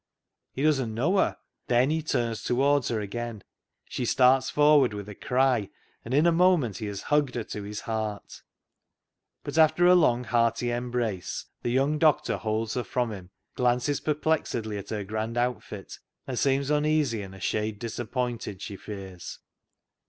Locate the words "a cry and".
5.07-6.11